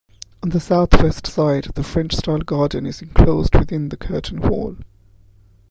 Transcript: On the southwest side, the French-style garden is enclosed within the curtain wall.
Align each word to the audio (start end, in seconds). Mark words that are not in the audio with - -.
On 0.41 0.49
the 0.49 0.59
southwest 0.59 1.27
side, 1.27 1.65
the 1.75 1.83
French-style 1.83 2.39
garden 2.39 2.87
is 2.87 3.03
enclosed 3.03 3.53
within 3.53 3.89
the 3.89 3.97
curtain 3.97 4.41
wall. 4.41 4.77